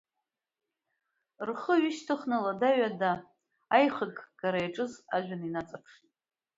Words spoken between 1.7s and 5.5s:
ҩышьҭыхны лада-ҩада аихыккара иаҿыз ажәҩан